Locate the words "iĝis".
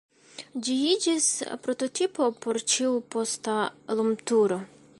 0.91-1.27